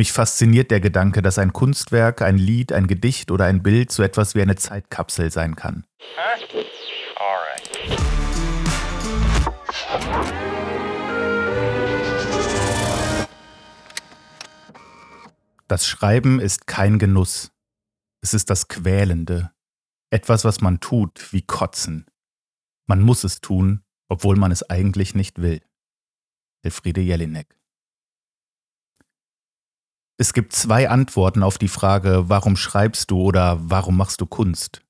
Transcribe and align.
Mich 0.00 0.12
fasziniert 0.12 0.70
der 0.70 0.80
Gedanke, 0.80 1.20
dass 1.20 1.38
ein 1.38 1.52
Kunstwerk, 1.52 2.22
ein 2.22 2.38
Lied, 2.38 2.72
ein 2.72 2.86
Gedicht 2.86 3.30
oder 3.30 3.44
ein 3.44 3.62
Bild 3.62 3.92
so 3.92 4.02
etwas 4.02 4.34
wie 4.34 4.40
eine 4.40 4.56
Zeitkapsel 4.56 5.30
sein 5.30 5.56
kann. 5.56 5.84
Das 15.68 15.86
Schreiben 15.86 16.40
ist 16.40 16.66
kein 16.66 16.98
Genuss. 16.98 17.52
Es 18.22 18.32
ist 18.32 18.48
das 18.48 18.68
Quälende. 18.68 19.52
Etwas, 20.08 20.46
was 20.46 20.62
man 20.62 20.80
tut, 20.80 21.30
wie 21.34 21.42
Kotzen. 21.42 22.06
Man 22.86 23.02
muss 23.02 23.22
es 23.22 23.42
tun, 23.42 23.82
obwohl 24.08 24.36
man 24.36 24.50
es 24.50 24.62
eigentlich 24.62 25.14
nicht 25.14 25.42
will. 25.42 25.60
Elfriede 26.62 27.02
Jelinek 27.02 27.59
es 30.20 30.34
gibt 30.34 30.52
zwei 30.52 30.90
Antworten 30.90 31.42
auf 31.42 31.56
die 31.56 31.66
Frage, 31.66 32.24
warum 32.28 32.54
schreibst 32.54 33.10
du 33.10 33.22
oder 33.22 33.58
warum 33.62 33.96
machst 33.96 34.20
du 34.20 34.26
Kunst? 34.26 34.82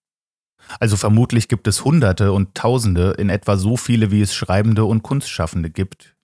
Also 0.80 0.96
vermutlich 0.96 1.46
gibt 1.46 1.68
es 1.68 1.84
Hunderte 1.84 2.32
und 2.32 2.56
Tausende, 2.56 3.12
in 3.12 3.30
etwa 3.30 3.56
so 3.56 3.76
viele, 3.76 4.10
wie 4.10 4.22
es 4.22 4.34
Schreibende 4.34 4.84
und 4.84 5.04
Kunstschaffende 5.04 5.70
gibt. 5.70 6.16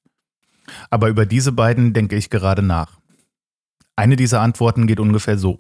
Aber 0.91 1.07
über 1.07 1.25
diese 1.25 1.53
beiden 1.53 1.93
denke 1.93 2.17
ich 2.17 2.31
gerade 2.31 2.63
nach. 2.63 2.99
Eine 3.95 4.17
dieser 4.17 4.41
Antworten 4.41 4.89
geht 4.89 4.99
ungefähr 4.99 5.39
so. 5.39 5.57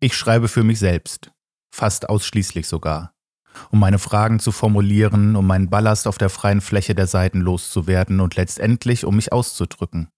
Ich 0.00 0.16
schreibe 0.16 0.48
für 0.48 0.64
mich 0.64 0.78
selbst, 0.78 1.32
fast 1.70 2.08
ausschließlich 2.08 2.66
sogar, 2.66 3.12
um 3.72 3.78
meine 3.78 3.98
Fragen 3.98 4.38
zu 4.38 4.52
formulieren, 4.52 5.36
um 5.36 5.46
meinen 5.46 5.68
Ballast 5.68 6.08
auf 6.08 6.16
der 6.16 6.30
freien 6.30 6.62
Fläche 6.62 6.94
der 6.94 7.08
Seiten 7.08 7.42
loszuwerden 7.42 8.20
und 8.20 8.36
letztendlich 8.36 9.04
um 9.04 9.16
mich 9.16 9.34
auszudrücken. 9.34 10.08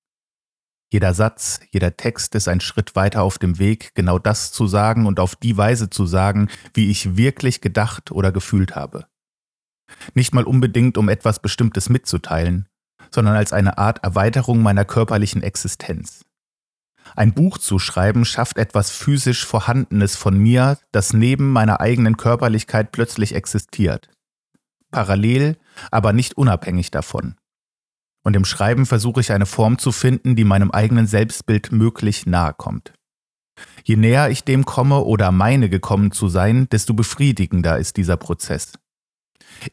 Jeder 0.96 1.12
Satz, 1.12 1.60
jeder 1.73 1.98
Text 1.98 2.34
ist 2.36 2.48
ein 2.48 2.62
Schritt 2.62 2.96
weiter 2.96 3.23
auf 3.23 3.37
dem 3.37 3.59
Weg, 3.59 3.95
genau 3.95 4.18
das 4.18 4.50
zu 4.50 4.66
sagen 4.66 5.04
und 5.04 5.20
auf 5.20 5.37
die 5.37 5.59
Weise 5.59 5.91
zu 5.91 6.07
sagen, 6.07 6.48
wie 6.73 6.90
ich 6.90 7.18
wirklich 7.18 7.60
gedacht 7.60 8.12
oder 8.12 8.32
gefühlt 8.32 8.74
habe. 8.74 9.04
Nicht 10.15 10.34
mal 10.34 10.45
unbedingt, 10.45 10.96
um 10.96 11.10
etwas 11.10 11.40
Bestimmtes 11.40 11.90
mitzuteilen, 11.90 12.66
sondern 13.10 13.37
als 13.37 13.52
eine 13.52 13.76
Art 13.76 14.02
Erweiterung 14.04 14.62
meiner 14.62 14.87
körperlichen 14.87 15.43
Existenz. 15.43 16.24
Ein 17.15 17.34
Buch 17.34 17.59
zu 17.59 17.78
schreiben 17.78 18.24
schafft 18.24 18.56
etwas 18.56 18.90
physisch 18.90 19.45
Vorhandenes 19.45 20.16
von 20.16 20.38
mir, 20.38 20.78
das 20.93 21.12
neben 21.12 21.52
meiner 21.52 21.82
eigenen 21.82 22.16
Körperlichkeit 22.16 22.90
plötzlich 22.90 23.34
existiert. 23.34 24.09
Parallel, 24.90 25.59
aber 25.90 26.15
nicht 26.15 26.38
unabhängig 26.38 26.90
davon 26.90 27.37
und 28.27 28.35
im 28.35 28.45
Schreiben 28.45 28.87
versuche 28.87 29.21
ich 29.21 29.30
eine 29.30 29.46
Form 29.46 29.79
zu 29.79 29.93
finden, 29.93 30.35
die 30.35 30.43
meinem 30.43 30.73
eigenen 30.73 31.07
Selbstbild 31.07 31.71
möglich 31.71 32.27
nahe 32.27 32.55
kommt. 32.55 32.93
Je 33.85 33.95
näher 33.95 34.30
ich 34.30 34.43
dem 34.43 34.65
komme 34.65 35.05
oder 35.05 35.30
meine 35.30 35.71
gekommen 35.71 36.10
zu 36.10 36.27
sein, 36.27 36.68
desto 36.71 36.93
befriedigender 36.93 37.79
ist 37.79 37.96
dieser 37.96 38.16
Prozess. 38.16 38.73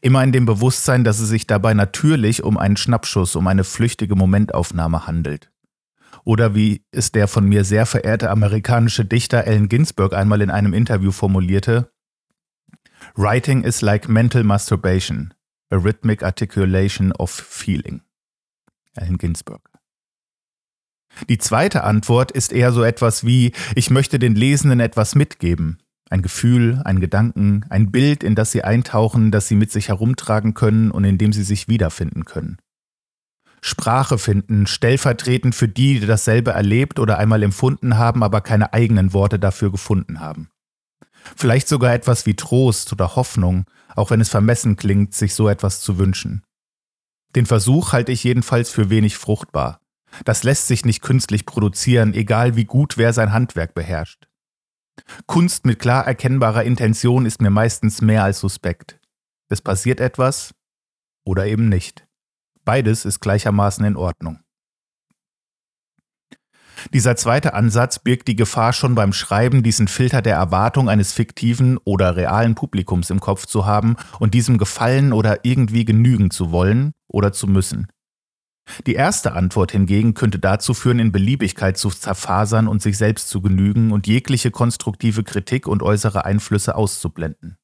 Immer 0.02 0.22
in 0.22 0.30
dem 0.30 0.46
Bewusstsein, 0.46 1.02
dass 1.02 1.18
es 1.18 1.30
sich 1.30 1.48
dabei 1.48 1.74
natürlich 1.74 2.44
um 2.44 2.56
einen 2.56 2.76
Schnappschuss, 2.76 3.34
um 3.34 3.48
eine 3.48 3.64
flüchtige 3.64 4.14
Momentaufnahme 4.14 5.04
handelt. 5.04 5.50
Oder 6.22 6.54
wie 6.54 6.84
es 6.92 7.10
der 7.10 7.26
von 7.26 7.48
mir 7.48 7.64
sehr 7.64 7.86
verehrte 7.86 8.30
amerikanische 8.30 9.04
Dichter 9.04 9.48
Allen 9.48 9.68
Ginsberg 9.68 10.14
einmal 10.14 10.40
in 10.42 10.50
einem 10.50 10.74
Interview 10.74 11.10
formulierte, 11.10 11.90
Writing 13.16 13.64
is 13.64 13.82
like 13.82 14.08
mental 14.08 14.44
masturbation, 14.44 15.34
a 15.72 15.76
rhythmic 15.76 16.22
articulation 16.22 17.10
of 17.18 17.32
feeling. 17.32 18.02
Allen 18.96 19.18
Ginsberg. 19.18 19.62
Die 21.28 21.38
zweite 21.38 21.84
Antwort 21.84 22.32
ist 22.32 22.52
eher 22.52 22.72
so 22.72 22.82
etwas 22.82 23.24
wie, 23.24 23.52
ich 23.74 23.90
möchte 23.90 24.18
den 24.18 24.34
Lesenden 24.34 24.80
etwas 24.80 25.14
mitgeben. 25.14 25.78
Ein 26.10 26.22
Gefühl, 26.22 26.82
ein 26.84 27.00
Gedanken, 27.00 27.64
ein 27.70 27.90
Bild, 27.90 28.22
in 28.22 28.34
das 28.34 28.52
sie 28.52 28.62
eintauchen, 28.62 29.30
das 29.30 29.48
sie 29.48 29.54
mit 29.54 29.70
sich 29.72 29.88
herumtragen 29.88 30.54
können 30.54 30.90
und 30.90 31.04
in 31.04 31.18
dem 31.18 31.32
sie 31.32 31.44
sich 31.44 31.68
wiederfinden 31.68 32.24
können. 32.24 32.58
Sprache 33.62 34.18
finden, 34.18 34.66
stellvertretend 34.66 35.54
für 35.54 35.68
die, 35.68 36.00
die 36.00 36.06
dasselbe 36.06 36.50
erlebt 36.50 36.98
oder 36.98 37.16
einmal 37.16 37.42
empfunden 37.42 37.96
haben, 37.96 38.22
aber 38.22 38.42
keine 38.42 38.74
eigenen 38.74 39.14
Worte 39.14 39.38
dafür 39.38 39.70
gefunden 39.70 40.20
haben. 40.20 40.50
Vielleicht 41.36 41.68
sogar 41.68 41.94
etwas 41.94 42.26
wie 42.26 42.34
Trost 42.34 42.92
oder 42.92 43.16
Hoffnung, 43.16 43.64
auch 43.96 44.10
wenn 44.10 44.20
es 44.20 44.28
vermessen 44.28 44.76
klingt, 44.76 45.14
sich 45.14 45.34
so 45.34 45.48
etwas 45.48 45.80
zu 45.80 45.96
wünschen. 45.96 46.42
Den 47.34 47.46
Versuch 47.46 47.92
halte 47.92 48.12
ich 48.12 48.24
jedenfalls 48.24 48.70
für 48.70 48.90
wenig 48.90 49.16
fruchtbar. 49.16 49.80
Das 50.24 50.44
lässt 50.44 50.68
sich 50.68 50.84
nicht 50.84 51.02
künstlich 51.02 51.46
produzieren, 51.46 52.14
egal 52.14 52.54
wie 52.54 52.64
gut 52.64 52.96
wer 52.96 53.12
sein 53.12 53.32
Handwerk 53.32 53.74
beherrscht. 53.74 54.28
Kunst 55.26 55.66
mit 55.66 55.80
klar 55.80 56.06
erkennbarer 56.06 56.62
Intention 56.62 57.26
ist 57.26 57.40
mir 57.40 57.50
meistens 57.50 58.00
mehr 58.00 58.22
als 58.22 58.38
suspekt. 58.38 59.00
Es 59.48 59.60
passiert 59.60 60.00
etwas 60.00 60.54
oder 61.24 61.46
eben 61.46 61.68
nicht. 61.68 62.06
Beides 62.64 63.04
ist 63.04 63.20
gleichermaßen 63.20 63.84
in 63.84 63.96
Ordnung. 63.96 64.43
Dieser 66.92 67.16
zweite 67.16 67.54
Ansatz 67.54 67.98
birgt 67.98 68.28
die 68.28 68.36
Gefahr 68.36 68.72
schon 68.72 68.94
beim 68.94 69.12
Schreiben, 69.12 69.62
diesen 69.62 69.88
Filter 69.88 70.22
der 70.22 70.36
Erwartung 70.36 70.88
eines 70.88 71.12
fiktiven 71.12 71.78
oder 71.84 72.16
realen 72.16 72.54
Publikums 72.54 73.10
im 73.10 73.20
Kopf 73.20 73.46
zu 73.46 73.66
haben 73.66 73.96
und 74.18 74.34
diesem 74.34 74.58
gefallen 74.58 75.12
oder 75.12 75.44
irgendwie 75.44 75.84
genügen 75.84 76.30
zu 76.30 76.50
wollen 76.50 76.92
oder 77.08 77.32
zu 77.32 77.46
müssen. 77.46 77.88
Die 78.86 78.94
erste 78.94 79.32
Antwort 79.34 79.72
hingegen 79.72 80.14
könnte 80.14 80.38
dazu 80.38 80.72
führen, 80.72 80.98
in 80.98 81.12
Beliebigkeit 81.12 81.76
zu 81.76 81.90
zerfasern 81.90 82.66
und 82.66 82.80
sich 82.80 82.96
selbst 82.96 83.28
zu 83.28 83.42
genügen 83.42 83.92
und 83.92 84.06
jegliche 84.06 84.50
konstruktive 84.50 85.22
Kritik 85.22 85.66
und 85.66 85.82
äußere 85.82 86.24
Einflüsse 86.24 86.74
auszublenden. 86.74 87.58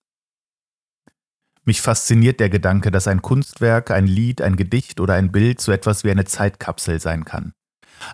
Mich 1.65 1.81
fasziniert 1.81 2.41
der 2.41 2.51
Gedanke, 2.51 2.91
dass 2.91 3.07
ein 3.07 3.23
Kunstwerk, 3.23 3.91
ein 3.91 4.07
Lied, 4.07 4.43
ein 4.43 4.57
Gedicht 4.57 5.01
oder 5.01 5.15
ein 5.15 5.33
Bild 5.33 5.61
so 5.61 5.73
etwas 5.73 6.05
wie 6.05 6.11
eine 6.11 6.25
Zeitkapsel 6.25 7.01
sein 7.01 7.25
kann 7.25 7.53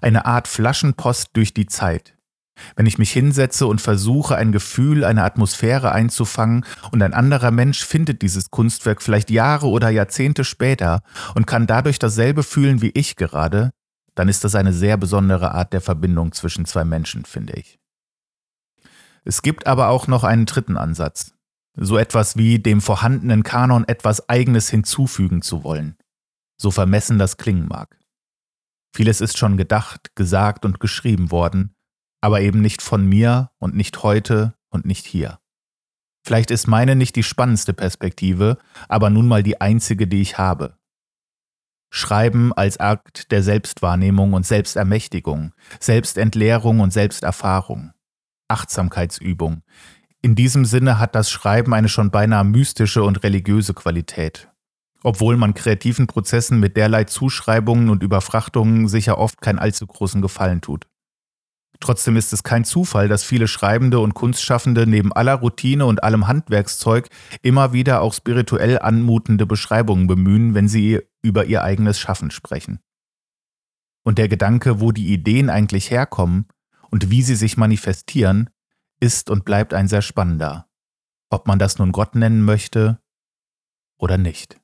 eine 0.00 0.26
Art 0.26 0.48
Flaschenpost 0.48 1.30
durch 1.34 1.54
die 1.54 1.66
Zeit. 1.66 2.16
Wenn 2.74 2.86
ich 2.86 2.98
mich 2.98 3.12
hinsetze 3.12 3.66
und 3.66 3.80
versuche, 3.80 4.36
ein 4.36 4.52
Gefühl, 4.52 5.04
eine 5.04 5.24
Atmosphäre 5.24 5.92
einzufangen 5.92 6.64
und 6.90 7.02
ein 7.02 7.14
anderer 7.14 7.50
Mensch 7.50 7.84
findet 7.84 8.22
dieses 8.22 8.50
Kunstwerk 8.50 9.02
vielleicht 9.02 9.30
Jahre 9.30 9.68
oder 9.68 9.90
Jahrzehnte 9.90 10.44
später 10.44 11.02
und 11.34 11.46
kann 11.46 11.66
dadurch 11.66 11.98
dasselbe 11.98 12.42
fühlen 12.42 12.80
wie 12.80 12.92
ich 12.94 13.16
gerade, 13.16 13.72
dann 14.14 14.28
ist 14.28 14.44
das 14.44 14.54
eine 14.54 14.72
sehr 14.72 14.96
besondere 14.96 15.52
Art 15.52 15.72
der 15.72 15.82
Verbindung 15.82 16.32
zwischen 16.32 16.64
zwei 16.64 16.84
Menschen, 16.84 17.24
finde 17.24 17.54
ich. 17.54 17.78
Es 19.24 19.42
gibt 19.42 19.66
aber 19.66 19.88
auch 19.88 20.06
noch 20.06 20.24
einen 20.24 20.46
dritten 20.46 20.76
Ansatz. 20.76 21.32
So 21.78 21.98
etwas 21.98 22.36
wie 22.38 22.58
dem 22.58 22.80
vorhandenen 22.80 23.42
Kanon 23.42 23.86
etwas 23.86 24.30
Eigenes 24.30 24.70
hinzufügen 24.70 25.42
zu 25.42 25.62
wollen. 25.62 25.96
So 26.56 26.70
vermessen 26.70 27.18
das 27.18 27.36
klingen 27.36 27.68
mag. 27.68 27.98
Vieles 28.96 29.20
ist 29.20 29.36
schon 29.36 29.58
gedacht, 29.58 30.14
gesagt 30.14 30.64
und 30.64 30.80
geschrieben 30.80 31.30
worden, 31.30 31.76
aber 32.22 32.40
eben 32.40 32.62
nicht 32.62 32.80
von 32.80 33.04
mir 33.04 33.50
und 33.58 33.76
nicht 33.76 34.02
heute 34.02 34.54
und 34.70 34.86
nicht 34.86 35.04
hier. 35.04 35.38
Vielleicht 36.26 36.50
ist 36.50 36.66
meine 36.66 36.96
nicht 36.96 37.14
die 37.14 37.22
spannendste 37.22 37.74
Perspektive, 37.74 38.56
aber 38.88 39.10
nun 39.10 39.28
mal 39.28 39.42
die 39.42 39.60
einzige, 39.60 40.06
die 40.06 40.22
ich 40.22 40.38
habe. 40.38 40.78
Schreiben 41.92 42.54
als 42.54 42.80
Akt 42.80 43.32
der 43.32 43.42
Selbstwahrnehmung 43.42 44.32
und 44.32 44.46
Selbstermächtigung, 44.46 45.52
Selbstentleerung 45.78 46.80
und 46.80 46.90
Selbsterfahrung, 46.90 47.92
Achtsamkeitsübung. 48.48 49.62
In 50.22 50.34
diesem 50.36 50.64
Sinne 50.64 50.98
hat 50.98 51.14
das 51.14 51.30
Schreiben 51.30 51.74
eine 51.74 51.90
schon 51.90 52.10
beinahe 52.10 52.44
mystische 52.44 53.02
und 53.02 53.22
religiöse 53.22 53.74
Qualität 53.74 54.48
obwohl 55.02 55.36
man 55.36 55.54
kreativen 55.54 56.06
Prozessen 56.06 56.60
mit 56.60 56.76
derlei 56.76 57.04
Zuschreibungen 57.04 57.90
und 57.90 58.02
Überfrachtungen 58.02 58.88
sicher 58.88 59.18
oft 59.18 59.40
keinen 59.40 59.58
allzu 59.58 59.86
großen 59.86 60.22
Gefallen 60.22 60.60
tut. 60.60 60.86
Trotzdem 61.80 62.16
ist 62.16 62.32
es 62.32 62.42
kein 62.42 62.64
Zufall, 62.64 63.08
dass 63.08 63.22
viele 63.22 63.48
Schreibende 63.48 64.00
und 64.00 64.14
Kunstschaffende 64.14 64.86
neben 64.86 65.12
aller 65.12 65.34
Routine 65.34 65.86
und 65.86 66.02
allem 66.02 66.26
Handwerkszeug 66.26 67.08
immer 67.42 67.72
wieder 67.72 68.00
auch 68.00 68.14
spirituell 68.14 68.78
anmutende 68.78 69.46
Beschreibungen 69.46 70.06
bemühen, 70.06 70.54
wenn 70.54 70.68
sie 70.68 71.00
über 71.22 71.44
ihr 71.44 71.62
eigenes 71.62 71.98
Schaffen 71.98 72.30
sprechen. 72.30 72.80
Und 74.04 74.18
der 74.18 74.28
Gedanke, 74.28 74.80
wo 74.80 74.92
die 74.92 75.12
Ideen 75.12 75.50
eigentlich 75.50 75.90
herkommen 75.90 76.46
und 76.90 77.10
wie 77.10 77.22
sie 77.22 77.34
sich 77.34 77.56
manifestieren, 77.56 78.50
ist 79.00 79.28
und 79.28 79.44
bleibt 79.44 79.74
ein 79.74 79.88
sehr 79.88 80.02
spannender. 80.02 80.68
Ob 81.28 81.46
man 81.46 81.58
das 81.58 81.78
nun 81.78 81.92
Gott 81.92 82.14
nennen 82.14 82.42
möchte 82.42 83.00
oder 83.98 84.16
nicht. 84.16 84.60